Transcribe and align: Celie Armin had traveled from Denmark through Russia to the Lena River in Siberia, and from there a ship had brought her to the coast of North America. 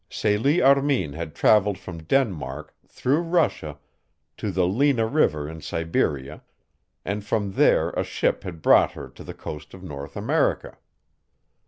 Celie 0.09 0.63
Armin 0.63 1.13
had 1.13 1.35
traveled 1.35 1.77
from 1.77 2.01
Denmark 2.01 2.73
through 2.87 3.19
Russia 3.21 3.77
to 4.37 4.49
the 4.49 4.65
Lena 4.67 5.05
River 5.05 5.47
in 5.47 5.61
Siberia, 5.61 6.41
and 7.05 7.23
from 7.23 7.51
there 7.51 7.91
a 7.91 8.03
ship 8.03 8.43
had 8.43 8.63
brought 8.63 8.93
her 8.93 9.07
to 9.09 9.23
the 9.23 9.35
coast 9.35 9.75
of 9.75 9.83
North 9.83 10.17
America. 10.17 10.79